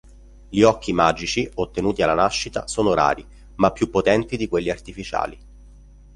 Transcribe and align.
Gli 0.49 0.63
Occhi 0.63 0.93
Magici 0.93 1.47
ottenuti 1.53 2.01
alla 2.01 2.15
nascita 2.15 2.65
sono 2.65 2.95
rari, 2.95 3.23
ma 3.57 3.69
più 3.71 3.91
potenti 3.91 4.35
di 4.35 4.47
quelli 4.47 4.71
artificiali. 4.71 5.39